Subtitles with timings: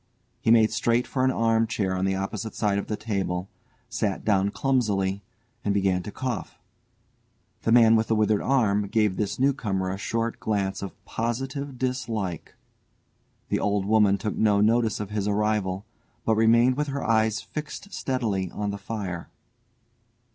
[0.39, 3.49] He made straight for an arm chair on the opposite side of the table,
[3.87, 5.21] sat down clumsily,
[5.63, 6.57] and began to cough.
[7.61, 11.77] The man with the withered arm gave this new comer a short glance of positive
[11.77, 12.55] dislike;
[13.49, 15.85] the old woman took no notice of his arrival,
[16.25, 19.29] but remained with her eyes fixed steadily on the fire.